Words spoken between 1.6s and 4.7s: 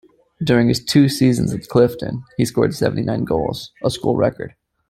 Clifton, he scored seventy-nine goals, a school record.